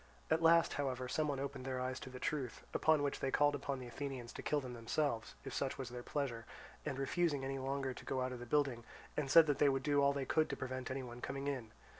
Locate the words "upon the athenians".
3.53-4.33